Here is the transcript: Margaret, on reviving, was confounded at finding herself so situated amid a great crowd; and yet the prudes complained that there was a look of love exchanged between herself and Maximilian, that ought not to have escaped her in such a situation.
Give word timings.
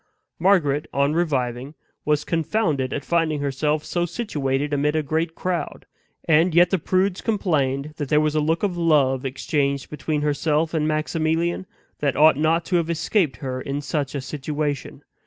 Margaret, 0.39 0.87
on 0.91 1.13
reviving, 1.13 1.75
was 2.05 2.23
confounded 2.23 2.91
at 2.91 3.05
finding 3.05 3.39
herself 3.39 3.85
so 3.85 4.07
situated 4.07 4.73
amid 4.73 4.95
a 4.95 5.03
great 5.03 5.35
crowd; 5.35 5.85
and 6.27 6.55
yet 6.55 6.71
the 6.71 6.79
prudes 6.79 7.21
complained 7.21 7.93
that 7.97 8.09
there 8.09 8.19
was 8.19 8.33
a 8.33 8.39
look 8.39 8.63
of 8.63 8.75
love 8.75 9.25
exchanged 9.27 9.91
between 9.91 10.23
herself 10.23 10.73
and 10.73 10.87
Maximilian, 10.87 11.67
that 11.99 12.17
ought 12.17 12.35
not 12.35 12.65
to 12.65 12.77
have 12.77 12.89
escaped 12.89 13.37
her 13.45 13.61
in 13.61 13.79
such 13.79 14.15
a 14.15 14.21
situation. 14.21 15.03